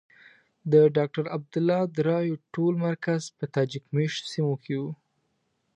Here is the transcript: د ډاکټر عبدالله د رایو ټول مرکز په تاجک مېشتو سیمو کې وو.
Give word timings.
د 0.71 0.73
ډاکټر 0.95 1.25
عبدالله 1.35 1.81
د 1.95 1.97
رایو 2.09 2.35
ټول 2.53 2.73
مرکز 2.87 3.21
په 3.37 3.45
تاجک 3.55 3.83
مېشتو 3.95 4.27
سیمو 4.33 4.55
کې 4.63 4.75
وو. 4.81 4.91